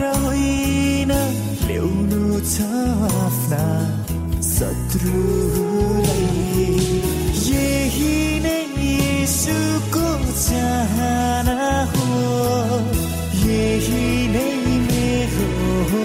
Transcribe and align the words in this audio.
मात्र 0.00 0.20
होइन 0.24 1.10
ल्याउनु 1.68 2.22
छ 2.52 2.54
आफ्ना 3.20 3.64
शत्रुलाई। 4.48 5.88
यही 7.48 8.16
नै 8.44 8.60
यसुको 8.80 10.06
चाहना 10.46 11.68
हो। 11.92 12.08
यही 13.44 14.08
नै 14.34 14.48
मेरो 14.88 15.50
हो 15.92 16.04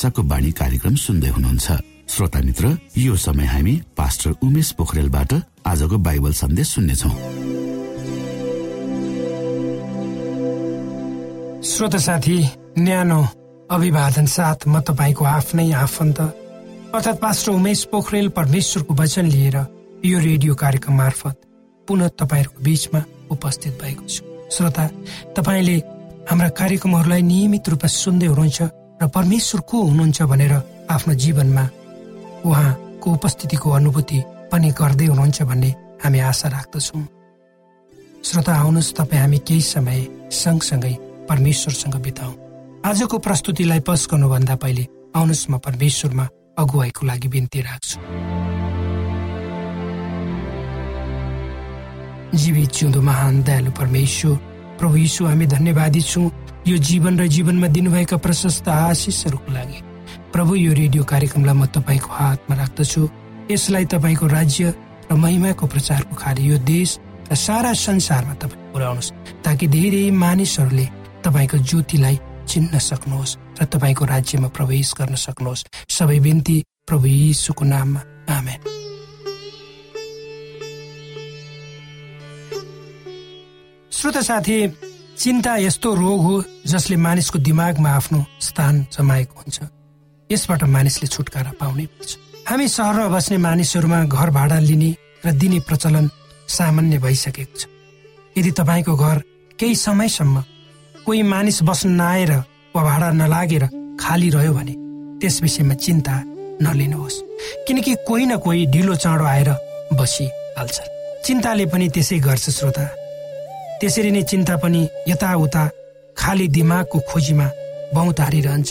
आशाको 0.00 0.22
बाणी 0.24 0.50
कार्यक्रम 0.56 0.94
सुन्दै 0.96 1.28
हुनुहुन्छ। 1.28 1.68
श्रोता 2.08 2.40
मित्र 2.40 2.64
यो 2.96 3.16
समय 3.20 3.46
हामी 3.52 3.74
पास्टर 3.92 4.30
उमेश 4.40 4.68
पोखरेलबाट 4.80 5.32
आजको 5.60 5.96
बाइबल 6.00 6.32
सन्देश 6.32 6.68
सुन्नेछौ। 6.74 7.10
श्रोत 11.62 11.96
साथी 12.00 12.38
न्यानो 12.80 13.20
अभिवादन 13.68 14.26
साथ 14.26 14.58
म 14.72 14.80
तपाईँको 14.88 15.24
आफ्नै 15.36 15.68
आफन्त 15.68 16.20
अर्थात् 16.96 17.20
पास्टर 17.20 17.52
उमेश 17.52 17.84
पोखरेल 17.92 18.28
परमेश्वरको 18.32 18.92
वचन 18.96 19.26
लिएर 19.28 19.56
यो 20.08 20.16
रेडियो 20.18 20.54
कार्यक्रम 20.56 20.96
मार्फत 20.96 21.36
पुनः 21.88 22.16
तपाईँहरूको 22.16 22.64
बीचमा 22.64 23.00
उपस्थित 23.36 23.72
भएको 23.76 24.08
छु। 24.08 24.24
श्रोता 24.48 24.84
तपाईँले 25.36 25.76
हाम्रा 26.24 26.48
कार्यक्रमहरूलाई 26.56 27.22
नियमित 27.22 27.68
रूपमा 27.68 27.96
सुन्दै 28.00 28.32
हुनुहुन्छ 28.32 28.79
र 29.00 29.06
परमेश्वर 29.08 29.60
को 29.64 29.82
हुनुहुन्छ 29.82 30.22
भनेर 30.22 30.52
आफ्नो 30.92 31.14
जीवनमा 31.14 31.64
उहाँको 32.44 33.12
उपस्थितिको 33.12 33.70
अनुभूति 33.70 34.18
पनि 34.52 34.70
गर्दै 34.76 35.06
हुनुहुन्छ 35.06 35.42
भन्ने 35.42 35.70
हामी 36.04 36.18
आशा 36.20 36.48
राख्दछौँ। 36.48 37.04
श्रोता 38.20 38.52
आउनुहोस् 38.54 38.94
तपाईँ 38.94 39.20
हामी 39.20 39.38
केही 39.48 39.60
समय 39.64 39.98
सँगसँगै 40.28 40.94
परमेश्वरसँग 41.28 41.96
बिताउँ। 41.96 42.34
आजको 42.84 43.18
प्रस्तुतिलाई 43.24 43.80
पस 43.88 44.06
गर्नुभन्दा 44.12 44.56
पहिले 44.60 44.84
आउनुहोस् 45.16 45.48
म 45.50 45.58
परमेश्वरमा 45.64 46.28
अगुवाईको 46.60 47.06
लागि 47.06 47.28
बिन्ती 47.32 47.60
राख्छु। 47.60 47.96
जीवित 52.36 52.70
जिउँदो 52.76 53.00
महान 53.00 53.42
दयालु 53.48 53.70
परमेश्वर 53.80 54.36
प्रभु 54.76 54.96
यीशु 54.96 55.24
हामी 55.24 55.46
धन्यवादी 55.46 56.00
छौँ। 56.04 56.28
यो 56.66 56.76
जीवन 56.76 57.18
र 57.18 57.26
जीवनमा 57.26 57.66
दिनुभएका 57.66 58.16
प्रशस्त 58.16 58.68
आशिषहरूको 58.68 59.52
लागि। 59.52 59.78
प्रभु 60.32 60.54
यो 60.54 60.72
रेडियो 60.72 61.04
कार्यक्रमलाई 61.04 61.54
म 61.54 61.66
तपाईँको 61.66 62.10
हातमा 62.12 62.54
राख्दछु। 62.56 63.02
यसलाई 63.50 63.84
तपाईँको 63.84 64.26
राज्य 64.26 64.74
र 65.10 65.14
महिमाको 65.16 65.66
प्रचारको 65.66 66.14
खाली 66.16 66.42
यो 66.44 66.58
देश 66.62 66.98
र 67.32 67.34
सारा 67.34 67.72
संसारमा 67.72 68.34
तपाईँ 68.34 68.72
पुर्याउनुहोस् 68.72 69.12
ताकि 69.44 69.66
धेरै 69.66 70.10
मानिसहरूले 70.12 70.86
तपाईँको 71.24 71.56
ज्योतिलाई 71.58 72.16
चिन्न 72.44 72.78
सक्नुहोस् 72.78 73.36
र 73.56 73.64
तपाईँको 73.64 74.04
राज्यमा 74.04 74.48
प्रवेश 74.48 74.94
गर्न 74.98 75.14
सक्नुहोस्। 75.16 75.64
सबै 75.88 76.18
बिन्ती 76.20 76.56
प्रभु 76.86 77.06
यीशुको 77.06 77.64
नाममा। 77.64 78.00
आमेन। 78.30 78.60
श्रोत 83.92 84.16
साथी 84.18 84.89
चिन्ता 85.20 85.56
यस्तो 85.56 85.94
रोग 85.94 86.20
हो 86.22 86.34
जसले 86.66 86.96
मानिसको 86.96 87.38
दिमागमा 87.38 87.90
आफ्नो 87.92 88.24
स्थान 88.40 88.86
जमाएको 88.88 89.34
हुन्छ। 89.36 89.58
यसबाट 90.30 90.62
मानिसले 90.64 91.06
छुटकारा 91.06 91.52
पाउनै 91.60 91.84
पर्छ 91.92 92.16
हामी 92.48 92.68
सहरमा 92.68 93.08
बस्ने 93.12 93.36
मानिसहरूमा 93.36 93.98
घर 94.08 94.30
भाडा 94.32 94.58
लिने 94.58 94.90
र 95.20 95.32
दिने 95.36 95.58
प्रचलन 95.68 96.08
सामान्य 96.48 96.98
भइसकेको 97.04 97.58
छ। 97.60 97.68
यदि 98.38 98.50
तपाईँको 98.50 98.96
घर 98.96 99.18
केही 99.60 99.74
समयसम्म 99.76 100.36
कोही 101.04 101.22
मानिस 101.22 101.62
बस्न 101.68 101.90
नआएर 102.00 102.32
वा 102.72 102.82
भाडा 102.82 103.10
नलागेर 103.20 103.64
खाली 104.00 104.30
रह्यो 104.30 104.52
भने 104.56 104.74
त्यस 105.20 105.36
विषयमा 105.42 105.74
चिन्ता 105.84 106.14
नलिनुहोस्। 106.64 107.20
किनकि 107.68 107.94
कोही 108.08 108.24
न 108.26 108.36
कोही 108.40 108.66
ढिलो 108.72 108.94
चाँडो 108.96 109.24
आएर 109.24 109.50
बसिहाल्छ। 110.00 110.76
चिन्ताले 111.24 111.66
पनि 111.68 111.88
त्यसै 111.92 112.18
गर्छ 112.24 112.48
श्रोता। 112.50 112.84
त्यसरी 113.80 114.10
नै 114.10 114.22
चिन्ता 114.22 114.56
पनि 114.56 114.88
यताउता 115.08 115.62
खाली 116.18 116.46
दिमागको 116.48 116.98
खोजीमा 117.08 117.46
बहुत 117.94 118.20
हारिरहन्छ 118.20 118.68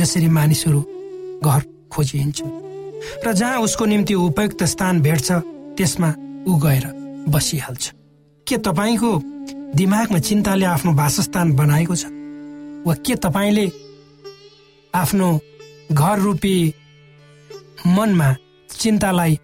जसरी 0.00 0.28
मानिसहरू 0.28 0.80
घर 1.44 1.62
खोजिन्छन् 1.92 2.54
र 3.24 3.32
जहाँ 3.32 3.60
उसको 3.60 3.84
निम्ति 3.84 4.14
उपयुक्त 4.14 4.64
स्थान 4.64 5.00
भेट्छ 5.00 5.32
त्यसमा 5.76 6.08
ऊ 6.48 6.52
गएर 6.56 6.84
बसिहाल्छ। 7.28 7.84
के 8.46 8.56
तपाईँको 8.56 9.12
दिमागमा 9.74 10.18
चिन्ताले 10.18 10.64
आफ्नो 10.64 10.92
वासस्थान 10.94 11.52
बनाएको 11.52 11.94
छ? 11.94 12.04
वा 12.86 12.94
के 13.06 13.14
तपाईँले 13.14 13.66
आफ्नो 14.94 15.28
घर 15.92 16.18
रूपी 16.18 16.56
मनमा 17.86 18.28
चिन्तालाई 18.70 19.38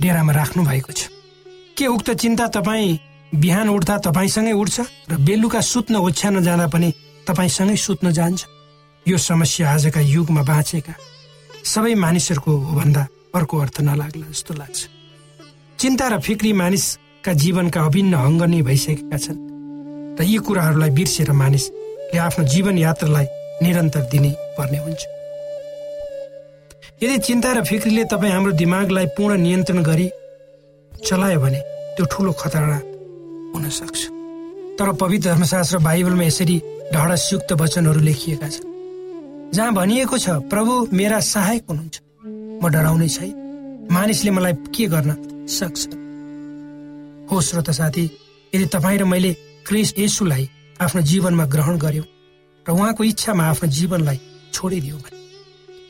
डेरामा 0.00 0.32
राख्नु 0.32 0.64
भएको 0.64 0.92
छ? 0.92 1.08
के 1.78 1.86
उक्त 1.86 2.10
चिन्ता 2.10 2.46
तपाईँ 2.46 3.11
बिहान 3.32 3.68
उठ्दा 3.68 3.96
तपाईँसँगै 3.98 4.52
उठ्छ 4.52 4.80
र 5.10 5.16
बेलुका 5.24 5.60
सुत्न 5.62 5.96
ओछ्यान 5.96 6.42
जाँदा 6.42 6.66
पनि 6.68 6.88
तपाईँसँगै 7.26 7.76
सुत्न 7.76 8.12
जान्छ। 8.12 8.40
यो 9.06 9.16
समस्या 9.18 9.70
आजका 9.72 10.00
युगमा 10.00 10.42
बाँचेका 10.42 10.94
सबै 11.64 11.94
मानिसहरूको 11.94 12.50
हो 12.52 12.72
भन्दा 12.76 13.02
अर्को 13.34 13.58
अर्थ 13.58 13.80
नलाग्ला 13.80 14.26
जस्तो 14.30 14.52
लाग्छ। 14.54 14.78
चिन्ता 15.78 16.06
र 16.08 16.20
फिक्री 16.20 16.52
मानिसका 16.52 17.32
जीवनका 17.32 17.80
अभिन्न 17.80 18.14
अङ्ग 18.20 18.42
नै 18.52 18.60
भइसकेका 18.68 19.18
छन् 19.24 19.40
र 20.18 20.20
यी 20.22 20.36
कुराहरूलाई 20.44 20.90
बिर्सेर 20.92 21.32
मानिसले 21.32 22.18
आफ्नो 22.18 22.44
जीवन 22.52 22.78
यात्रालाई 22.78 23.26
निरन्तर 23.64 24.02
दिने 24.12 24.30
पर्ने 24.58 24.78
हुन्छ। 24.84 25.00
यदि 27.02 27.16
चिन्ता 27.18 27.50
र 27.56 27.64
फिक्रीले 27.64 28.04
तपाईँ 28.12 28.32
हाम्रो 28.32 28.52
दिमागलाई 28.60 29.06
पूर्ण 29.16 29.40
नियन्त्रण 29.40 29.82
गरी 29.82 30.06
चलायो 30.92 31.40
भने 31.40 31.60
त्यो 31.96 32.04
ठुलो 32.12 32.32
खतरा 32.36 32.91
हुन 33.54 33.68
सक्छ 33.68 34.00
तर 34.78 34.92
पवित्र 35.00 35.30
धर्मशास्त्र 35.30 35.78
बाइबलमा 35.78 36.24
यसरी 36.24 36.56
ढडसयुक्त 36.92 37.52
वचनहरू 37.60 38.00
लेखिएका 38.00 38.48
छन्। 38.48 38.70
जहाँ 39.54 39.72
भनिएको 39.74 40.18
छ 40.18 40.28
प्रभु 40.50 40.72
मेरा 40.92 41.20
सहायक 41.20 41.64
हुनुहुन्छ। 41.70 41.96
म 42.62 42.68
डराउने 42.68 43.08
छैन। 43.08 43.34
मानिसले 43.92 44.30
मलाई 44.30 44.52
के 44.74 44.86
गर्न 44.88 45.10
सक्छ? 45.48 45.80
हो 47.30 47.40
श्रोत 47.40 47.70
साथी 47.70 48.04
यदि 48.52 48.66
तपाईँ 48.66 48.98
र 48.98 49.04
मैले 49.04 49.32
क्रिस 49.66 49.94
येसुलाई 49.98 50.48
आफ्नो 50.80 51.02
जीवनमा 51.02 51.44
ग्रहण 51.46 51.76
गर्यौँ 51.78 52.06
र 52.66 52.70
उहाँको 52.72 53.04
इच्छामा 53.04 53.44
आफ्नो 53.44 53.68
जीवनलाई 53.70 54.18
छोडिदियौँ 54.52 55.00
भने 55.00 55.20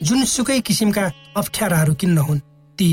जुनसुकै 0.03 0.59
किसिमका 0.67 1.11
अप्ठ्याराहरू 1.37 1.93
किन 1.95 2.11
नहुन् 2.11 2.39
ती 2.77 2.89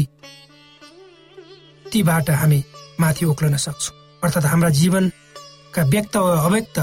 तीबाट 1.92 2.30
हामी 2.30 2.60
माथि 3.00 3.24
उक्लन 3.26 3.56
सक्छौँ। 3.56 3.99
अर्थात् 4.24 4.46
हाम्रा 4.46 4.70
जीवनका 4.70 5.82
व्यक्त 5.84 6.16
वा 6.16 6.32
अव्यक्त 6.46 6.78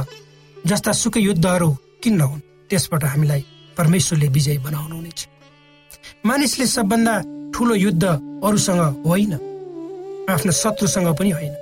जस्ता 0.65 0.91
सुकै 0.91 1.21
युद्धहरू 1.21 1.69
किन 2.03 2.13
नहुन् 2.17 2.41
त्यसबाट 2.69 3.03
हामीलाई 3.03 3.41
परमेश्वरले 3.77 4.27
विजयी 4.27 4.57
बनाउनु 4.57 4.95
हुनेछ। 4.95 5.19
मानिसले 6.25 6.65
सबभन्दा 6.65 7.13
ठुलो 7.53 7.75
युद्ध 7.75 8.05
अरूसँग 8.43 8.81
होइन 9.05 9.33
आफ्नो 10.29 10.51
शत्रुसँग 10.51 11.09
पनि 11.19 11.31
होइन 11.31 11.53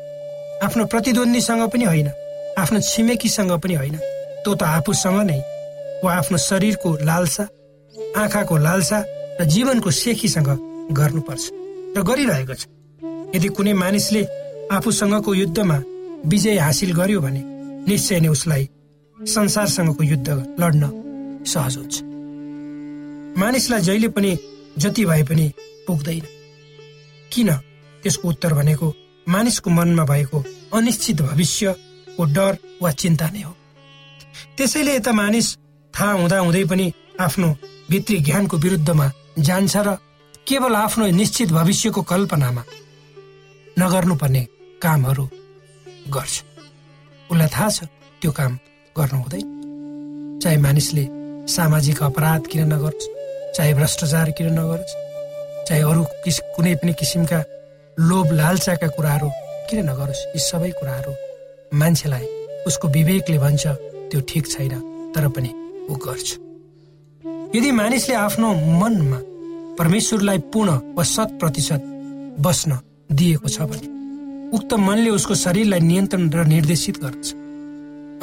आफ्नो 0.64 0.86
प्रतिद्वन्दीसँग 0.86 1.64
पनि 1.74 1.86
होइन 1.86 2.10
आफ्नो 2.58 2.80
छिमेकीसँग 2.80 3.52
पनि 3.64 3.76
होइन 3.76 3.96
त्यो 4.44 4.54
त 4.56 4.64
आफूसँग 4.64 5.20
नै 5.30 5.40
वा 6.04 6.10
आफ्नो 6.16 6.38
शरीरको 6.50 6.90
लालसा 7.04 7.44
आँखाको 8.22 8.56
लालसा 8.58 8.98
र 9.40 9.44
जीवनको 9.44 9.90
सेखीसँग 9.92 10.50
गर्नुपर्छ। 10.96 11.44
र 11.96 12.00
गरिरहेको 12.08 12.54
छ। 12.54 12.64
यदि 13.36 13.48
कुनै 13.56 13.74
मानिसले 13.74 14.22
आफूसँगको 14.72 15.34
युद्धमा 15.34 15.82
विजय 16.26 16.58
हासिल 16.58 16.94
गर्यो 16.94 17.22
भने 17.22 17.42
निश्चय 17.88 18.20
नै 18.20 18.28
उसलाई 18.28 18.70
संसारसँगको 19.18 20.04
युद्ध 20.04 20.30
लड्न 20.60 20.84
सहज 21.48 21.78
हुन्छ। 21.78 22.02
मानिसलाई 23.38 23.82
जहिले 23.82 24.08
पनि 24.08 24.38
जति 24.78 25.06
भए 25.06 25.24
पनि 25.24 25.54
पुग्दैन। 25.88 26.26
किन? 27.32 27.52
त्यसको 28.04 28.30
उत्तर 28.30 28.54
भनेको 28.54 28.94
मानिसको 29.30 29.70
मनमा 29.70 30.06
भएको 30.06 30.44
अनिश्चित 30.74 31.22
भविष्यको 31.22 32.26
डर 32.26 32.58
वा 32.82 32.92
चिन्ता 32.92 33.30
नै 33.30 33.42
हो। 33.42 33.56
त्यसैले 34.58 34.96
यता 34.96 35.12
मानिस 35.12 35.58
थाहा 35.94 36.12
हुँदा 36.12 36.40
हुँदै 36.40 36.64
पनि 36.66 36.94
आफ्नो 37.20 37.56
भित्री 37.90 38.18
ज्ञानको 38.18 38.58
विरुद्धमा 38.58 39.12
जान्छ 39.40 39.78
र 39.78 39.98
केवल 40.48 40.76
आफ्नो 40.76 41.06
निश्चित 41.08 41.52
भविष्यको 41.52 42.02
कल्पनामा 42.02 42.64
नगर्नुपर्ने 43.80 44.48
कामहरू 44.86 45.26
गर्छ। 46.16 46.36
उसलाई 47.32 47.50
थाहा 47.56 47.70
छ 47.76 47.80
त्यो 48.22 48.32
काम 48.40 48.54
गर्नु 48.96 49.18
हुँदैन। 49.22 49.48
चाहे 50.42 50.58
मानिसले 50.66 51.06
सामाजिक 51.50 52.04
अपराध 52.04 52.42
किन 52.52 52.62
नगरोस् 52.74 53.08
चाहे 53.56 53.74
भ्रष्टाचार 53.74 54.30
किन 54.38 54.48
नगरोस् 54.60 54.94
चाहे 55.68 55.82
अरू 55.82 56.04
कुनै 56.56 56.74
पनि 56.82 56.94
किसिमका 57.00 57.40
लोभ 57.98 58.28
लालसाका 58.40 58.88
कुराहरू 58.96 59.30
किन 59.70 59.80
नगरोस् 59.90 60.22
यी 60.36 60.40
सबै 60.50 60.72
कुराहरू 60.80 61.14
मान्छेलाई 61.80 62.26
उसको 62.68 62.88
विवेकले 62.98 63.38
भन्छ 63.46 63.64
त्यो 64.10 64.20
ठिक 64.30 64.44
छैन 64.54 64.74
तर 65.16 65.28
पनि 65.36 65.52
ऊ 65.90 65.96
गर्छ। 66.06 66.30
यदि 67.56 67.72
मानिसले 67.82 68.16
आफ्नो 68.28 68.54
मनमा 68.82 69.20
परमेश्वरलाई 69.80 70.40
पूर्ण 70.54 70.70
वा 70.96 71.04
शत 71.16 71.30
प्रतिशत 71.42 71.82
बस्न 72.46 72.80
दिएको 73.12 73.50
छ 73.50 73.70
भने 73.72 73.95
उक्त 74.54 74.74
मनले 74.80 75.10
उसको 75.10 75.36
शरीरलाई 75.36 75.80
नियन्त्रण 75.80 76.30
र 76.30 76.46
निर्देशित 76.46 76.98
गर्दछ। 77.04 77.34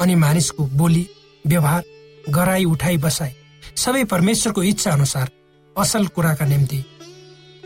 अनि 0.01 0.15
मानिसको 0.15 0.65
बोली 0.79 1.07
व्यवहार 1.45 1.83
गराई 2.29 2.65
उठाई 2.65 2.97
बसाई 2.97 3.33
सबै 3.75 4.03
परमेश्वरको 4.03 4.63
इच्छा 4.63 4.91
अनुसार 4.91 5.29
असल 5.75 6.07
कुराका 6.07 6.45
निम्ति 6.45 6.83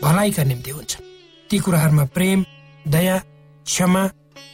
भलाइका 0.02 0.44
निम्ति 0.44 0.70
हुन्छ 0.70 0.96
ती 1.50 1.58
कुराहरूमा 1.58 2.04
प्रेम 2.14 2.44
दया 2.86 3.18
क्षमा 3.18 4.06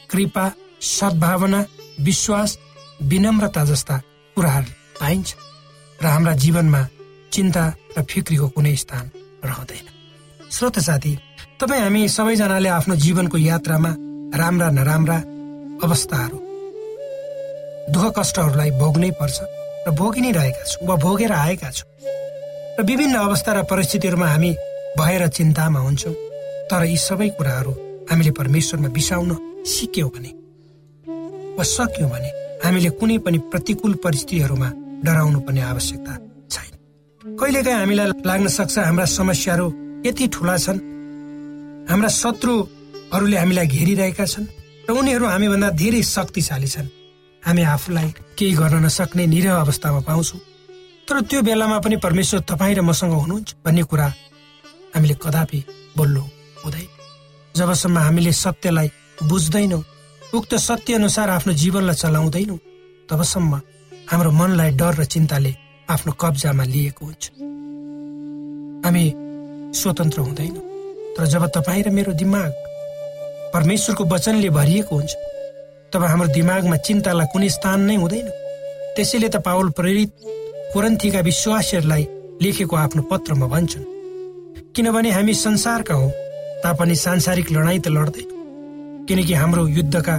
कृपा 0.09 0.45
सद्भावना 0.81 1.65
विश्वास 1.99 2.57
विनम्रता 3.01 3.63
जस्ता 3.65 3.97
कुराहरू 4.37 4.71
पाइन्छ 4.99 5.35
र 5.99 6.05
हाम्रा 6.05 6.33
जीवनमा 6.35 6.87
चिन्ता 7.33 7.65
र 7.97 8.03
फिक्रीको 8.03 8.47
कुनै 8.49 8.75
स्थान 8.75 9.09
रहँदैन। 9.45 9.87
श्रोत 10.51 10.79
साथी 10.79 11.17
तपाईँ 11.59 11.81
हामी 11.81 12.07
सबैजनाले 12.09 12.69
आफ्नो 12.69 12.95
जीवनको 12.99 13.37
यात्रामा 13.37 13.91
राम्रा 14.39 14.69
नराम्रा 14.75 15.17
अवस्थाहरू 15.85 16.37
दुःख 17.95 18.05
कष्टहरूलाई 18.17 18.71
भोग्नै 18.75 19.11
पर्छ 19.19 19.37
र 19.87 19.91
भोगि 19.95 20.21
नै 20.21 20.31
रहेका 20.35 20.63
छौँ 20.67 20.87
वा 20.87 20.95
भोगेर 20.99 21.31
आएका 21.31 21.69
छौँ। 21.71 21.87
र 22.79 22.83
विभिन्न 22.83 23.15
अवस्था 23.15 23.51
र 23.55 23.63
परिस्थितिहरूमा 23.71 24.27
हामी 24.27 24.51
भएर 24.99 25.27
चिन्तामा 25.37 25.79
हुन्छौँ। 25.79 26.13
तर 26.69 26.83
यी 26.91 26.97
सबै 26.99 27.29
कुराहरू 27.39 27.71
हामीले 28.11 28.31
परमेश्वरमा 28.39 28.89
बिसाउन 28.97 29.31
सिक्यौँ 29.65 30.09
भने 30.11 30.31
वा 31.55 31.63
सक्यौँ 31.63 32.09
भने 32.09 32.29
हामीले 32.65 32.89
कुनै 32.99 33.17
पनि 33.23 33.37
प्रतिकूल 33.53 33.93
परिस्थितिहरूमा 34.03 34.69
डराउनु 35.05 35.39
पर्ने 35.45 35.61
आवश्यकता 35.71 36.13
छैन। 36.51 36.73
कहिलेकाहीँ 37.39 37.79
हामीलाई 37.79 38.07
लाग्न 38.27 38.47
सक्छ 38.57 38.75
हाम्रा 38.79 39.05
समस्याहरू 39.13 39.67
यति 40.05 40.27
ठुला 40.35 40.57
छन् 40.65 40.83
हाम्रा 41.89 42.09
शत्रुहरूले 42.09 43.37
हामीलाई 43.37 43.67
घेरिरहेका 43.67 44.25
छन् 44.25 44.47
र 44.87 44.91
उनीहरू 44.91 45.25
हामीभन्दा 45.25 45.69
धेरै 45.81 46.01
शक्तिशाली 46.01 46.67
छन्। 46.67 46.87
हामी 47.43 47.61
आफूलाई 47.61 48.09
केही 48.37 48.53
गर्न 48.57 48.75
नसक्ने 48.85 49.25
निरह 49.33 49.53
अवस्थामा 49.55 49.99
पाउँछौँ। 50.09 50.39
तर 51.07 51.15
त्यो 51.29 51.41
बेलामा 51.45 51.77
पनि 51.85 51.95
परमेश्वर 52.01 52.39
तपाईँ 52.49 52.75
र 52.75 52.81
मसँग 52.81 53.13
हुनुहुन्छ 53.13 53.49
भन्ने 53.65 53.83
कुरा 53.85 54.07
हामीले 54.95 55.15
कदापि 55.21 55.59
बोल्नु 55.97 56.23
हुँदैन। 56.65 56.89
जबसम्म 57.55 57.97
हामीले 57.97 58.31
सत्यलाई 58.33 58.87
बुझ्दैनौँ 59.29 59.83
उक्त 60.33 60.51
सत्य 60.57 60.93
अनुसार 60.99 61.29
आफ्नो 61.29 61.53
जीवनलाई 61.53 61.95
चलाउँदैनौँ 62.01 62.59
तबसम्म 63.09 63.53
हाम्रो 64.11 64.31
मनलाई 64.31 64.71
डर 64.73 64.93
र 64.99 65.03
चिन्ताले 65.05 65.53
आफ्नो 65.89 66.11
कब्जामा 66.21 66.63
लिएको 66.65 67.05
हुन्छ। 67.05 67.23
हामी 68.85 69.05
स्वतन्त्र 69.79 70.19
हुँदैनौँ। 70.21 70.74
तर 71.17 71.25
जब 71.33 71.45
तपाईँ 71.55 71.83
र 71.83 71.89
मेरो 71.97 72.13
दिमाग 72.13 72.51
परमेश्वरको 73.53 74.03
वचनले 74.13 74.49
भरिएको 74.49 74.95
हुन्छ 74.95 75.13
तब 75.93 76.03
हाम्रो 76.03 76.27
दिमागमा 76.35 76.77
चिन्तालाई 76.87 77.27
कुनै 77.33 77.49
स्थान 77.49 77.79
नै 77.87 77.95
हुँदैन। 77.95 78.27
त्यसैले 78.95 79.29
त 79.29 79.37
पावल 79.47 79.69
प्रेरित 79.79 80.11
कोरन्थीका 80.73 81.19
विश्वासीहरूलाई 81.29 82.03
लेखेको 82.43 82.75
आफ्नो 82.75 83.01
पत्रमा 83.11 83.47
भन्छन् 83.47 83.85
किनभने 84.75 85.09
हामी 85.11 85.33
संसारका 85.33 85.93
हौ 85.93 86.09
तापनि 86.63 86.95
सांसारिक 86.95 87.51
लडाईँ 87.51 87.79
त 87.79 87.87
लड्दैन 87.95 88.29
किनकि 89.07 89.33
हाम्रो 89.33 89.67
युद्धका 89.67 90.15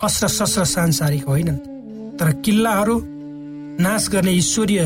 अस्त्र 0.00 0.28
शस्त्र 0.28 0.64
सांसारिक 0.76 1.24
होइनन् 1.24 1.64
तर 2.18 2.32
किल्लाहरू 2.44 2.96
नाश 3.80 4.08
गर्ने 4.12 4.32
ईश्वरीय 4.32 4.80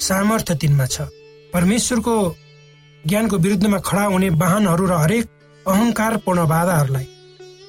सामर्थ्य 0.00 0.54
तिनमा 0.60 0.86
छ। 0.86 1.08
परमेश्वरको 1.54 2.14
ज्ञानको 3.06 3.36
विरुद्धमा 3.36 3.78
खडा 3.78 4.04
हुने 4.04 4.28
वाहनहरू 4.30 4.86
र 4.86 4.92
हरेक 4.92 5.26
अहङ्कारपूर्ण 5.66 6.46
बाधाहरूलाई 6.46 7.06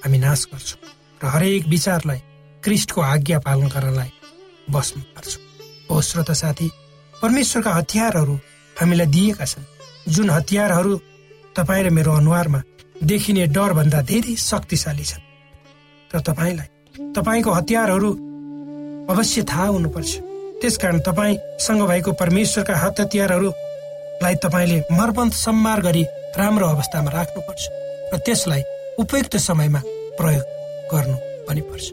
हामी 0.04 0.18
नाश 0.18 0.42
गर्छौँ 0.54 0.80
र 1.24 1.26
हरेक 1.34 1.68
विचारलाई 1.68 2.20
क्रिस्टको 2.64 3.02
आज्ञा 3.02 3.40
पालन 3.40 3.68
गर्नलाई 3.68 4.12
बस्नु 4.72 5.02
पर्छ। 5.16 5.32
हो 5.92 6.02
श्रोता 6.02 6.34
साथी 6.34 6.68
परमेश्वरका 7.22 7.72
हतियारहरू 7.74 8.36
हामीलाई 8.76 9.08
दिएका 9.08 9.46
छन्। 9.46 9.66
जुन 10.10 10.30
हतियारहरू 10.30 10.92
तपाईँ 11.56 11.84
र 11.84 11.90
मेरो 11.90 12.12
अनुहारमा 12.12 12.62
देखिने 13.04 13.48
डरभन्दा 13.56 14.02
धेरै 14.02 14.36
शक्तिशाली 14.36 15.06
छन्। 15.06 15.24
र 16.12 16.20
तपाईँलाई 16.20 16.68
तपाईँको 17.16 17.52
हतियारहरू 17.52 18.10
अवश्य 19.12 19.44
थाहा 19.44 19.68
हुनुपर्छ। 19.68 20.12
त्यसकारण 20.62 21.00
तपाईँसँग 21.00 21.82
भएको 21.88 22.12
परमेश्वरका 22.14 22.76
हात 22.78 23.00
हतियारहरूलाई 24.22 24.36
तपाईँले 24.36 24.80
मर्मन्त 24.92 25.34
सम्मार 25.34 25.82
गरी 25.82 26.04
राम्रो 26.38 26.68
अवस्थामा 26.68 27.12
राख्नुपर्छ 27.12 27.64
र 28.14 28.18
त्यसलाई 28.26 28.62
उपयुक्त 29.02 29.38
समयमा 29.38 29.82
प्रयोग 30.18 30.46
गर्नु 30.94 31.18
पनि 31.48 31.62
पर्छ। 31.62 31.86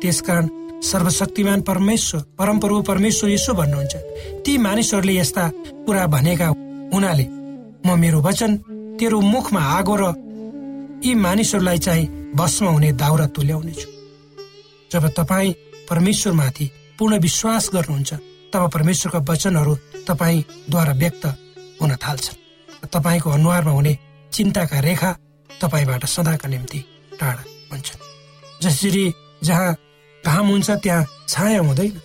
त्यसकारण 0.00 0.46
सर्वशक्तिमान 0.80 1.60
परमेश्वर 1.60 2.20
परमप्रभु 2.38 2.82
परमेश्वर 2.88 3.30
यसो 3.30 3.52
भन्नुहुन्छ 3.54 3.94
ती 4.44 4.52
मानिसहरूले 4.58 5.14
यस्ता 5.20 5.44
कुरा 5.84 6.06
भनेका 6.08 6.48
हुनाले 6.94 7.26
म 7.84 7.88
मेरो 8.00 8.20
वचन 8.24 8.50
तेरो 8.98 9.20
मुखमा 9.20 9.60
आगो 9.78 9.94
र 10.00 10.04
यी 11.04 11.14
मानिसहरूलाई 11.20 11.78
चाहिँ 11.84 12.32
भस्म 12.34 12.64
हुने 12.66 12.92
दाउरा 12.96 13.26
तुल्याउनेछु। 13.36 13.88
जब 14.92 15.04
तपाईँ 15.18 15.56
परमेश्वरमाथि 15.90 16.66
पूर्ण 16.98 17.18
विश्वास 17.20 17.70
गर्नुहुन्छ 17.74 18.12
तब 18.52 18.62
परमेश्वरका 18.74 19.20
वचनहरू 19.28 19.74
तपाईँद्वारा 20.08 20.92
व्यक्त 21.02 21.24
हुन 21.80 21.96
थाल्छन् 21.96 22.88
तपाईँको 22.88 23.30
अनुहारमा 23.30 23.70
हुने 23.70 23.98
चिन्ताका 24.32 24.80
रेखा 24.80 25.10
तपाईँबाट 25.50 26.04
सदाका 26.06 26.48
निम्ति 26.48 26.78
टाढा 27.20 27.42
हुन्छन्। 27.72 28.00
जसरी 28.62 29.04
जहाँ 29.44 29.72
घाम 30.24 30.46
हुन्छ 30.48 30.70
त्यहाँ 30.70 31.06
छाया 31.28 31.60
हुँदैन। 31.60 32.00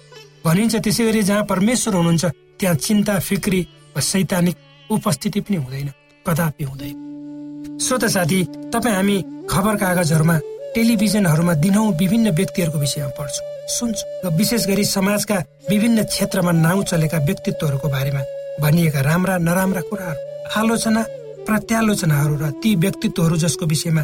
भनिन्छ 0.45 0.75
त्यसै 0.75 1.03
गरी 1.05 1.21
जहाँ 1.23 1.43
परमेश्वर 1.43 1.93
हुनुहुन्छ 1.95 2.25
त्यहाँ 2.59 2.75
चिन्ता 2.75 3.19
फिक्री 3.19 3.61
वा 3.95 4.01
सैद्धान्तिक 4.01 4.55
उपस्थिति 4.89 5.39
पनि 5.41 5.57
हुँदैन 5.57 5.89
कदापि 6.25 6.63
हुँदैन। 6.63 7.77
श्रोत 7.79 8.05
साथी 8.05 8.43
तपाईँ 8.73 8.95
हामी 8.95 9.17
खबर 9.49 9.75
कागजहरूमा 9.75 10.39
टेलिभिजनहरूमा 10.75 11.53
दिनौँ 11.53 11.91
विभिन्न 11.99 12.31
व्यक्तिहरूको 12.31 12.79
विषयमा 12.79 13.09
पढ्छौँ 13.19 13.45
सुन्छौँ 13.69 14.09
र 14.25 14.35
विशेष 14.37 14.67
गरी 14.67 14.85
समाजका 14.85 15.37
विभिन्न 15.69 16.03
क्षेत्रमा 16.03 16.51
नाउँ 16.51 16.83
चलेका 16.83 17.17
व्यक्तित्वहरूको 17.19 17.87
बारेमा 17.89 18.21
भनिएका 18.61 19.01
राम्रा 19.01 19.37
नराम्रा 19.37 19.81
कुराहरू 19.89 20.21
आलोचना 20.59 21.01
प्रत्यालोचनाहरू 21.47 22.35
र 22.41 22.49
ती 22.61 22.69
व्यक्तित्वहरू 22.75 23.35
जसको 23.43 23.65
विषयमा 23.65 24.03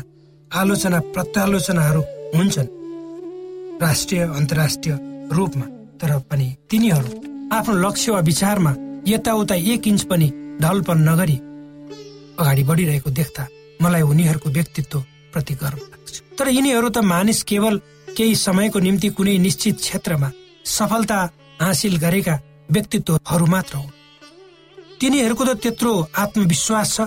आलोचना 0.52 1.00
प्रत्यालोचनाहरू 1.16 2.02
हुन्छन्। 2.36 2.70
राष्ट्रिय 3.82 4.22
अन्तर्राष्ट्रिय 4.40 4.94
रूपमा 5.32 5.66
तर 6.00 6.12
पनि 6.30 6.48
तिनीहरू 6.70 7.10
आफ्नो 7.56 7.74
लक्ष्य 7.80 8.12
वा 8.12 8.20
विचारमा 8.30 8.72
यताउता 9.08 9.56
एक 9.74 9.88
इन्च 9.88 10.04
पनि 10.12 10.28
ढलपन 10.62 10.98
नगरी 11.10 11.38
अगाडि 12.40 12.64
बढिरहेको 12.64 13.10
देख्दा 13.20 13.44
मलाई 13.82 14.02
उनीहरूको 14.02 14.50
व्यक्तित्व 14.50 15.00
प्रति 15.34 15.54
गर्व 15.62 15.80
लाग्छ। 15.92 16.14
तर 16.40 16.48
यिनीहरू 16.50 16.90
त 16.90 16.98
मानिस 17.04 17.44
केवल 17.44 17.76
केही 18.18 18.36
समयको 18.36 18.80
निम्ति 18.80 19.10
कुनै 19.18 19.38
निश्चित 19.38 19.76
क्षेत्रमा 19.78 20.30
सफलता 20.66 21.18
हासिल 21.62 21.98
गरेका 21.98 22.40
व्यक्तित्वहरू 22.72 23.46
मात्र 23.46 23.78
हुन्। 23.78 23.95
तिनीहरूको 25.00 25.44
त 25.46 25.52
त्यत्रो 25.64 25.92
आत्मविश्वास 26.24 26.96
छ 26.96 27.00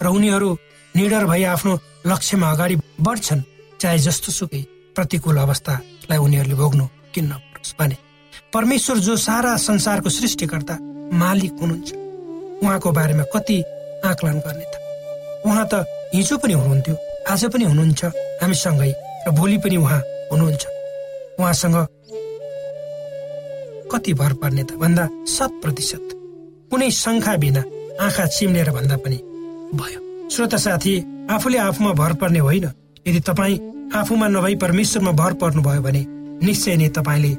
र 0.00 0.06
उनीहरू 0.16 0.48
निडर 0.94 1.24
भई 1.26 1.42
आफ्नो 1.54 1.72
लक्ष्यमा 2.06 2.50
अगाडि 2.52 2.76
बढ्छन् 3.00 3.46
चाहे 3.80 3.98
जस्तो 4.06 4.30
सुकै 4.38 4.62
प्रतिकूल 4.96 5.36
अवस्थालाई 5.44 6.18
उनीहरूले 6.26 6.56
भोग्नु 6.62 6.84
किन 7.14 7.24
नपरोस् 7.32 7.74
भने। 7.78 7.96
परमेश्वर 8.54 8.96
जो 9.06 9.16
सारा 9.16 9.56
संसारको 9.58 10.08
सृष्टिकर्ता 10.08 10.74
मालिक 11.20 11.52
हुनुहुन्छ 11.60 11.90
उहाँको 12.62 12.88
बारेमा 12.98 13.24
कति 13.34 13.56
आकलन 14.04 14.38
गर्ने 14.44 14.66
त? 14.72 14.74
उहाँ 15.46 15.66
त 15.72 15.74
हिजो 16.14 16.36
पनि 16.38 16.54
हुनुहुन्थ्यो 16.54 16.94
आज 17.32 17.44
पनि 17.52 17.64
हुनुहुन्छ 17.64 18.04
हामीसँगै 18.42 18.92
र 19.26 19.30
भोलि 19.38 19.58
पनि 19.64 19.76
उहाँ 19.76 20.00
हुनुहुन्छ। 20.30 20.62
उहाँसँग 21.40 21.76
कति 23.92 24.12
भर 24.20 24.32
पर्ने 24.42 24.62
त 24.68 24.76
भन्दा 24.78 25.04
शत 25.26 25.52
प्रतिशत। 25.62 26.06
कुनै 26.70 26.90
शङ्खा 26.92 27.34
बिना 27.42 27.62
आँखा 28.04 28.24
चिम्लेर 28.36 28.70
भन्दा 28.76 28.96
पनि 29.04 29.18
भयो। 29.78 30.00
श्रोता 30.30 30.56
साथी 30.56 30.94
आफूले 31.30 31.58
आफूमा 31.58 31.92
भर 31.92 32.12
पर्ने 32.20 32.38
होइन। 32.38 32.66
यदि 33.06 33.20
तपाईँ 33.20 33.62
आफूमा 33.94 34.26
नभई 34.28 34.54
परमेश्वरमा 34.64 35.12
भर 35.20 35.32
पर्नुभयो 35.42 35.82
भने 35.82 36.02
निश्चय 36.42 36.76
नै 36.76 36.88
तपाईँले 36.96 37.32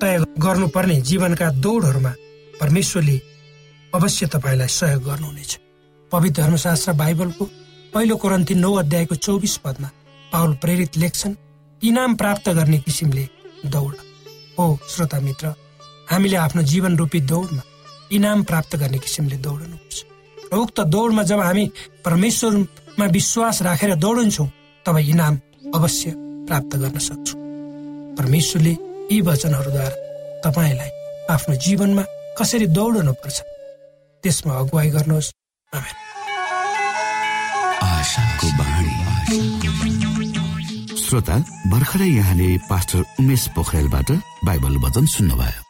तय 0.00 0.18
गर्नुपर्ने 0.38 1.00
जीवनका 1.08 1.50
दौडहरूमा 1.64 2.12
परमेश्वरले 2.60 3.16
अवश्य 3.92 4.26
तपाईँलाई 4.34 4.68
सहयोग 4.70 5.02
गर्नुहुनेछ। 5.04 5.52
पवित्र 6.12 6.42
धर्मशास्त्र 6.42 6.92
बाइबलको 6.92 7.44
पहिलो 7.94 8.16
कोरन्ती 8.16 8.54
नौ 8.54 8.72
अध्यायको 8.74 9.14
चौबिस 9.16 9.56
पदमा 9.64 9.88
पावल 10.32 10.52
प्रेरित 10.62 10.96
लेख्छन् 10.96 11.34
इनाम 11.82 12.14
प्राप्त 12.14 12.48
गर्ने 12.58 12.78
किसिमले 12.78 13.24
दौड। 13.66 13.94
हो 14.58 14.66
श्रोता 14.88 15.20
मित्र 15.20 15.54
हामीले 16.10 16.36
आफ्नो 16.36 16.62
जीवन 16.62 16.96
रूपी 16.96 17.20
दौडमा 17.30 17.62
इनाम 18.12 18.42
प्राप्त 18.42 18.76
गर्ने 18.76 18.98
किसिमले 18.98 19.36
दौडनुपर्छ 19.46 19.98
र 20.52 20.56
उक्त 20.56 20.80
दौडमा 20.94 21.22
जब 21.30 21.40
हामी 21.40 21.64
परमेश्वरमा 22.04 23.06
विश्वास 23.16 23.62
राखेर 23.62 23.94
दौडन्छौँ 24.04 24.48
तब 24.86 24.96
इनाम 24.98 25.34
अवश्य 25.74 26.12
प्राप्त 26.48 26.72
गर्न 26.82 26.98
सक्छौँ। 26.98 27.38
परमेश्वरले 28.18 28.72
यी 29.12 29.20
वचनहरूद्वारा 29.20 29.96
तपाईँलाई 30.44 30.90
आफ्नो 31.30 31.54
जीवनमा 31.64 32.04
कसरी 32.38 32.66
दौडनु 32.78 33.12
पर्छ 33.22 33.38
त्यसमा 34.24 34.54
अगुवाई 34.58 34.90
गर्नुहोस्। 34.90 35.30
श्रोता 41.04 41.36
भर्खरै 41.70 42.10
यहाँले 42.10 42.48
पास्टर 42.70 43.00
उमेश 43.20 43.42
पोखरेलबाट 43.54 44.10
बाइबल 44.46 44.76
वचन 44.84 45.06
सुन्नुभयो। 45.14 45.69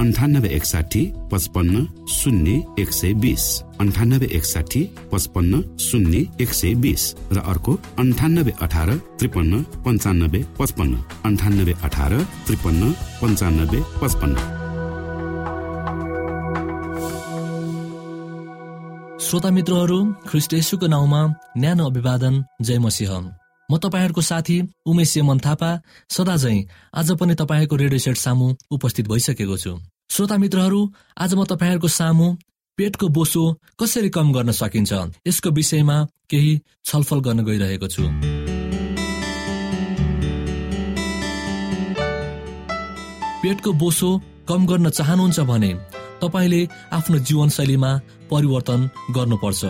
अन्ठानब्बे 0.00 0.48
एकसाठी 0.48 1.12
पचपन्न 1.32 2.06
शून्य 2.08 2.52
एक 2.78 2.92
सय 2.92 3.12
बिस। 3.12 3.44
अन्ठानब्बे 3.80 4.26
एकसाठी 4.26 4.82
पचपन्न 5.12 5.76
शून्य 5.78 6.18
एक 6.40 6.52
सय 6.52 6.74
बिस। 6.74 7.02
र 7.32 7.38
अर्को 7.38 7.72
अन्ठानब्बे 7.98 8.52
अठार 8.62 8.90
त्रिपन्न 9.18 9.62
पन्चानब्बे 9.84 10.40
पचपन्न। 10.58 10.94
अन्ठानब्बे 11.24 11.74
अठार 11.84 12.12
त्रिपन्न 12.46 12.92
पन्चानब्बे 13.20 13.80
पचपन्न। 14.00 14.36
श्रोता 19.20 19.50
मित्रहरू 19.50 19.98
ख्रिस्ट 20.28 20.54
यसुको 20.54 20.86
नाउँमा 20.86 21.20
न्यानो 21.56 21.86
अभिवादन 21.86 22.44
जय 22.62 22.78
मसिंह। 22.78 23.39
म 23.70 23.78
तपाईँहरूको 23.78 24.20
साथी 24.20 24.56
उमेश 24.86 25.16
मन 25.22 25.38
थापा 25.38 25.70
सदा 26.10 26.36
झै 26.36 26.56
आज 26.94 27.10
पनि 27.20 27.34
तपाईँहरूको 27.34 27.76
रेडियो 27.76 27.98
सेट 27.98 28.16
सामु 28.16 28.46
उपस्थित 28.70 29.08
भइसकेको 29.08 29.56
छु। 29.56 29.72
श्रोता 30.10 30.36
मित्रहरू 30.36 30.80
आज 31.16 31.34
म 31.34 31.44
तपाईँहरूको 31.44 31.88
सामु 31.88 32.26
पेटको 32.78 33.08
बोसो 33.08 33.42
कसरी 33.78 34.10
कम 34.10 34.32
गर्न 34.32 34.50
सकिन्छ 34.52 34.92
यसको 35.28 35.50
विषयमा 35.50 35.96
केही 36.30 36.52
छलफल 36.84 37.20
गर्न 37.20 37.44
गइरहेको 37.46 37.88
छु। 37.94 38.02
पेटको 43.42 43.72
बोसो 43.72 44.10
कम 44.48 44.66
गर्न 44.66 44.90
चाहनुहुन्छ 44.90 45.40
भने 45.46 45.72
तपाईँले 46.22 46.60
आफ्नो 46.92 47.18
जीवनशैलीमा 47.22 47.90
परिवर्तन 48.30 48.90
गर्नुपर्छ। 49.14 49.62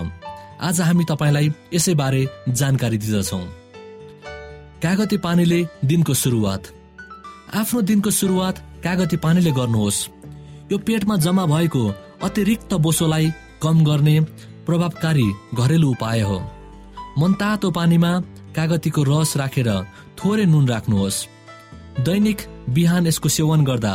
आज 0.61 0.81
हामी 0.81 1.05
तपाईँलाई 1.05 1.53
यसैबारे 1.75 2.27
जानकारी 2.49 2.99
दिँदछौँ। 2.99 3.60
कागती 4.83 5.16
पानीले 5.16 5.61
दिनको 5.85 6.14
सुरुवात। 6.14 6.62
आफ्नो 7.55 7.81
दिनको 7.81 8.11
सुरुवात 8.11 8.59
कागती 8.85 9.16
पानीले 9.16 9.51
गर्नुहोस्। 9.53 9.99
यो 10.73 10.79
पेटमा 10.79 11.16
जम्मा 11.16 11.45
भएको 11.47 11.83
अतिरिक्त 12.23 12.73
बोसोलाई 12.75 13.27
कम 13.62 13.85
गर्ने 13.85 14.16
प्रभावकारी 14.66 15.29
घरेलु 15.55 15.88
उपाय 15.90 16.21
हो। 16.21 16.38
मनतातो 17.19 17.71
पानीमा 17.71 18.12
कागतीको 18.57 19.03
रस 19.03 19.37
राखेर 19.37 19.69
थोरै 20.19 20.45
नुन 20.45 20.64
राख्नुहोस्। 20.69 21.27
दैनिक 22.01 22.38
बिहान 22.71 23.07
यसको 23.07 23.29
सेवन 23.29 23.64
गर्दा 23.64 23.95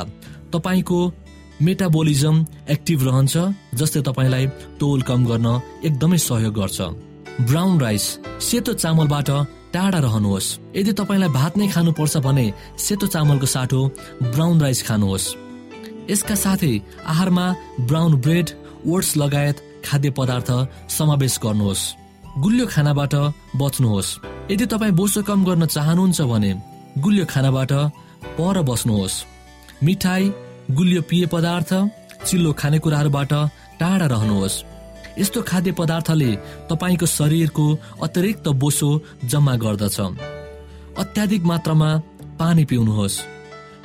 तपाईँको 0.54 1.00
मेटाबोलिजम 1.62 2.36
एक्टिभ 2.69 3.00
रहन्छ 3.08 3.36
जसले 3.74 4.02
तपाईँलाई 4.02 4.45
तोल 4.80 5.02
कम 5.02 5.26
गर्न 5.26 5.48
एकदमै 5.86 6.17
सहयोग 6.19 6.54
गर्छ। 6.54 6.80
ब्राउन 7.41 7.80
राइस 7.80 8.06
सेतो 8.39 8.74
चामलबाट 8.74 9.30
टाढा 9.76 10.00
रहनुहोस्। 10.00 10.48
यदि 10.76 10.92
तपाईँलाई 10.96 11.30
भात 11.30 11.58
नै 11.58 11.68
खानुपर्छ 11.68 12.18
भने 12.24 12.46
सेतो 12.80 13.08
चामलको 13.08 13.46
साटो 13.46 13.80
ब्राउन 14.32 14.62
राइस 14.62 14.80
खानुहोस्। 14.88 15.26
यसका 16.10 16.36
साथै 16.36 16.74
आहारमा 17.06 17.46
ब्राउन 17.82 18.12
ब्रेड 18.24 18.48
ओट्स 18.88 19.10
लगायत 19.18 19.58
खाद्य 19.86 20.10
पदार्थ 20.18 20.50
समावेश 20.90 21.36
गर्नुहोस्। 21.44 21.84
गुलियो 22.40 22.66
खानाबाट 22.68 23.14
बच्नुहोस्। 23.56 24.10
यदि 24.52 24.66
तपाईँ 24.66 24.92
बोसो 24.92 25.22
कम 25.24 25.40
गर्न 25.46 25.66
चाहनुहुन्छ 25.66 26.22
भने 26.32 26.52
गुलियो 26.98 27.26
खानाबाट 27.26 27.72
पर 28.38 28.62
बस्नुहोस्। 28.62 29.16
मिठाई 29.84 30.24
गुलियो 30.72 31.02
पेय 31.10 31.26
पदार्थ 31.26 31.72
चिल्लो 32.26 32.52
खानेकुराहरूबाट 32.54 33.34
टाढा 33.80 34.06
रहनुहोस्। 34.06 34.56
यस्तो 35.19 35.41
खाद्य 35.41 35.71
पदार्थले 35.71 36.32
तपाईँको 36.69 37.06
शरीरको 37.06 37.65
अतिरिक्त 38.04 38.47
बोसो 38.62 38.89
जम्मा 39.25 39.56
गर्दछ। 39.56 39.99
अत्याधिक 40.97 41.43
मात्रामा 41.43 41.89
पानी 42.39 42.65
पिउनुहोस्। 42.65 43.21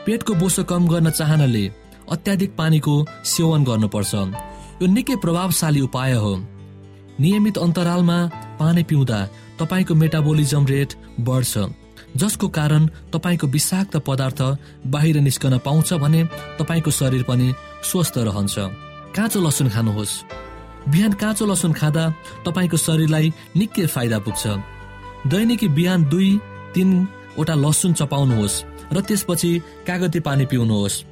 पेटको 0.07 0.35
बोसो 0.35 0.65
कम 0.65 0.89
गर्न 0.89 1.11
चाहनाले 1.11 1.65
अत्याधिक 2.11 2.57
पानीको 2.57 2.95
सेवन 3.25 3.65
गर्नुपर्छ। 3.65 4.15
यो 4.83 4.87
निकै 4.87 5.17
प्रभावशाली 5.17 5.81
उपाय 5.81 6.13
हो। 6.13 6.35
नियमित 7.21 7.59
अन्तरालमा 7.59 8.19
पानी 8.61 8.83
पिउँदा 8.83 9.19
तपाईँको 9.61 9.95
मेटाबोलिजम 9.95 10.67
रेट 10.67 10.91
बढ्छ। 11.21 11.55
जसको 12.17 12.49
कारण 12.49 12.87
तपाईँको 13.13 13.47
विषाक्त 13.47 13.97
पदार्थ 13.97 14.41
बाहिर 14.87 15.17
निस्कन 15.21 15.59
पाउँछ 15.59 15.93
भने 15.95 16.25
तपाईँको 16.59 16.91
शरीर 16.91 17.23
पनि 17.23 17.55
स्वस्थ 17.85 18.19
रहन्छ। 18.19 18.57
काँचो 19.15 19.39
लसुन 19.41 19.69
खानुहोस्। 19.69 20.13
बिहान 20.89 21.13
काँचो 21.13 21.45
लसुन 21.47 21.73
खाँदा 21.73 22.05
तपाईँको 22.47 22.77
शरीरलाई 22.77 23.33
निकै 23.57 23.87
फाइदा 23.87 24.19
पुग्छ। 24.19 24.45
दैनिकी 25.27 25.69
बिहान 25.69 26.09
दुई 26.09 26.31
तिनवटा 26.75 27.55
लसुन 27.55 27.93
चपाउनुहोस् 28.01 28.63
र 28.93 29.01
त्यसपछि 29.01 29.51
कागती 29.87 30.21
पानी 30.21 30.45
पिउनुहोस्। 30.47 31.05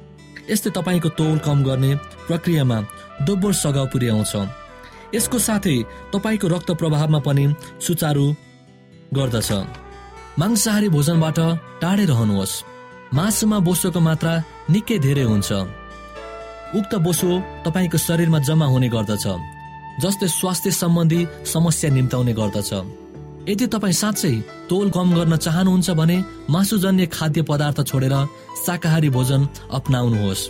यस्तै 0.49 0.69
तपाईँको 0.73 1.09
तौल 1.13 1.37
कम 1.45 1.63
गर्ने 1.63 1.91
प्रक्रियामा 2.27 2.77
दोब्बर 3.27 3.53
सघाउ 3.53 3.85
पुर्याउँछ। 3.93 4.33
यसको 5.15 5.37
साथै 5.37 5.75
तपाईँको 6.13 6.47
रक्त 6.47 6.69
प्रभावमा 6.71 7.19
पनि 7.19 7.45
सुचारू 7.81 8.25
गर्दछ। 9.13 9.49
मांसाहारी 10.39 10.89
भोजनबाट 10.89 11.39
टाढै 11.81 12.05
रहनुहोस्। 12.05 12.53
मासुमा 13.13 13.57
बोसोको 13.59 13.99
मात्रा 13.99 14.33
निकै 14.69 14.97
धेरै 15.05 15.25
हुन्छ। 15.29 15.49
उक्त 16.77 16.93
बोसो 17.05 17.29
तपाईँको 17.65 17.97
शरीरमा 17.97 18.39
जम्मा 18.39 18.65
हुने 18.65 18.89
गर्दछ। 18.89 19.25
जसले 20.01 20.27
स्वास्थ्य 20.29 20.71
सम्बन्धी 20.71 21.21
समस्या 21.53 21.89
निम्ताउने 21.91 22.33
गर्दछ। 22.33 22.71
यदि 23.49 23.65
तपाईँ 23.67 23.93
साँच्चै 23.93 24.33
तोल 24.69 24.89
कम 24.91 25.07
गर्न 25.15 25.35
चाहनुहुन्छ 25.37 25.89
भने 25.99 26.17
मासुजन्य 26.49 27.05
खाद्य 27.15 27.41
पदार्थ 27.49 27.79
छोडेर 27.89 28.15
शाकाहारी 28.65 29.09
भोजन 29.09 29.47
अप्नाउनुहोस्। 29.71 30.41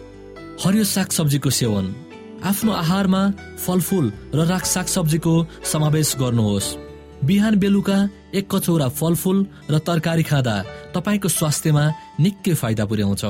हरियो 0.63 0.83
सागसब्जीको 0.83 1.49
सेवन। 1.49 1.85
आफ्नो 2.43 2.71
आहारमा 2.71 3.21
फलफुल 3.63 4.05
र 4.35 4.39
राख 4.45 4.65
सागसब्जीको 4.65 5.33
समावेश 5.63 6.15
गर्नुहोस्। 6.19 6.67
बिहान 7.25 7.55
बेलुका 7.59 7.97
एक 8.35 8.45
कचौरा 8.51 8.87
फलफुल 8.99 9.37
र 9.71 9.77
तरकारी 9.79 10.23
खाँदा 10.23 10.55
तपाईँको 10.95 11.29
स्वास्थ्यमा 11.29 11.85
निकै 12.19 12.53
फाइदा 12.53 12.85
पुर्याउँछ। 12.85 13.23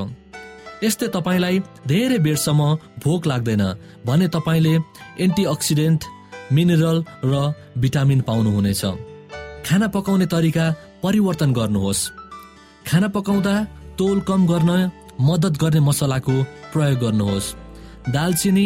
यस्तै 0.84 1.08
तपाईँलाई 1.16 1.56
धेरै 1.88 2.18
बेरसम्म 2.26 2.62
भोक 3.04 3.22
लाग्दैन 3.28 3.64
भने 4.06 4.28
तपाईँले 4.36 4.74
एन्टिअक्सिडेन्ट 5.26 6.02
मिनरल 6.56 6.98
र 7.24 7.34
भिटामिन 7.78 8.20
पाउनुहुनेछ। 8.28 8.84
खाना 9.68 9.88
पकाउने 9.96 10.26
तरिका 10.26 10.66
परिवर्तन 11.04 11.50
गर्नुहोस्। 11.54 12.02
खाना 12.88 13.08
पकाउँदा 13.16 13.56
तोल 14.00 14.20
कम 14.30 14.42
गर्न 14.52 14.72
मद्दत 15.22 15.54
गर्ने 15.62 15.80
मसलाको 15.80 16.36
प्रयोग 16.74 17.00
गर्नुहोस्। 17.04 17.54
दालचिनी 18.16 18.66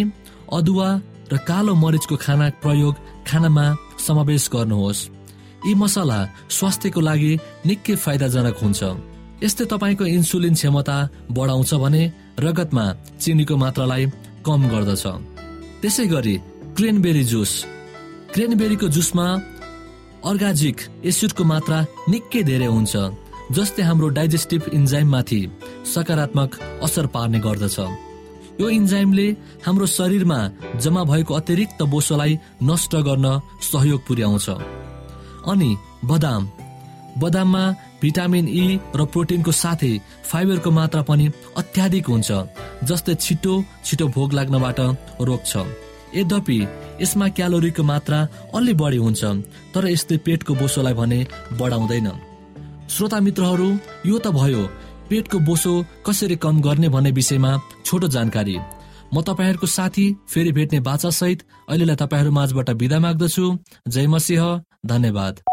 अदुवा 0.53 0.89
र 1.33 1.37
कालो 1.49 1.73
मरिचको 1.75 2.15
खाना 2.25 2.47
प्रयोग 2.63 2.93
खानामा 3.27 3.65
समावेश 4.05 4.43
गर्नुहोस्। 4.53 5.09
यी 5.65 5.73
मसला 5.81 6.19
स्वास्थ्यको 6.57 7.01
लागि 7.01 7.31
निकै 7.65 7.95
फाइदाजनक 7.95 8.55
हुन्छ। 8.63 8.81
यस्तै 9.43 9.65
तपाईँको 9.71 10.05
इन्सुलिन 10.17 10.53
क्षमता 10.55 10.97
बढाउँछ 11.35 11.71
भने 11.83 12.03
रगतमा 12.39 12.85
चिनीको 13.21 13.55
मात्रालाई 13.63 14.03
कम 14.45 14.61
गर्दछ। 14.71 15.03
त्यसै 15.81 16.05
गरी 16.07 16.35
क्रेनबेरी 16.77 17.23
जुस। 17.31 17.51
क्रेनबेरीको 18.33 18.87
जुसमा 18.95 19.25
अर्गाजिक 20.29 20.77
एसिडको 21.09 21.43
मात्रा 21.43 21.77
निकै 22.11 22.41
धेरै 22.49 22.69
हुन्छ 22.75 22.93
जसले 23.55 23.81
हाम्रो 23.83 24.07
डाइजेस्टिभ 24.17 24.61
इन्जाइममाथि 24.73 25.41
सकारात्मक 25.93 26.51
असर 26.85 27.05
पार्ने 27.13 27.39
गर्दछ। 27.45 27.77
यो 28.61 28.67
इन्जाइमले 28.79 29.27
हाम्रो 29.65 29.85
शरीरमा 29.97 30.39
जम्मा 30.83 31.03
भएको 31.11 31.31
अतिरिक्त 31.33 31.79
बोसोलाई 31.93 32.33
नष्ट 32.63 32.93
गर्न 33.07 33.27
सहयोग 33.71 34.01
पुर्याउँछ। 34.07 34.47
अनि 35.51 35.71
बदाम। 36.05 36.43
बदाममा 37.21 37.63
भिटामिन 38.03 38.45
ई 38.49 38.65
र 38.95 39.05
प्रोटिनको 39.13 39.51
साथै 39.53 39.93
फाइबरको 40.31 40.71
मात्रा 40.79 41.01
पनि 41.09 41.25
अत्याधिक 41.57 42.07
हुन्छ 42.11 42.29
जसले 42.89 43.15
छिटो 43.15 43.53
छिटो 43.85 44.07
भोग 44.15 44.33
लाग्नबाट 44.33 44.79
रोक्छ। 45.29 45.51
यद्यपि 46.15 46.59
यसमा 47.01 47.27
क्यालोरीको 47.37 47.83
मात्रा 47.83 48.19
अलि 48.55 48.73
बढी 48.81 48.99
हुन्छ 49.05 49.23
तर 49.73 49.87
यसले 49.87 50.17
पेटको 50.25 50.53
बोसोलाई 50.55 50.93
भने 50.93 51.19
बढाउँदैन। 51.59 52.07
श्रोता 52.89 53.19
मित्रहरू 53.19 53.69
यो 54.05 54.17
त 54.19 54.27
भयो 54.35 54.63
पेटको 55.09 55.39
बोसो 55.47 55.73
कसरी 56.05 56.35
कम 56.43 56.61
गर्ने 56.61 56.89
भन्ने 56.89 57.11
विषयमा 57.11 57.51
छोटो 57.85 58.07
जानकारी। 58.15 58.57
म 59.13 59.21
तपाईँहरूको 59.21 59.67
साथी 59.69 60.05
फेरि 60.27 60.51
भेट्ने 60.51 60.79
बाचासहित 60.81 61.39
अहिलेलाई 61.69 61.95
तपाईँहरू 61.95 62.31
माझबाट 62.31 62.69
विदा 62.81 62.99
माग्दछु। 62.99 63.45
जय 63.87 64.07
मसिंह 64.07 64.45
धन्यवाद। 64.85 65.52